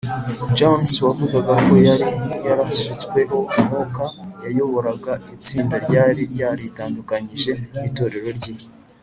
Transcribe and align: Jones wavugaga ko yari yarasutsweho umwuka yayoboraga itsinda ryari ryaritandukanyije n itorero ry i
Jones 0.57 0.91
wavugaga 1.05 1.53
ko 1.65 1.73
yari 1.87 2.07
yarasutsweho 2.47 3.37
umwuka 3.57 4.03
yayoboraga 4.43 5.13
itsinda 5.35 5.75
ryari 5.85 6.21
ryaritandukanyije 6.33 7.51
n 7.77 7.79
itorero 7.89 8.29
ry 8.39 8.47
i 8.53 8.55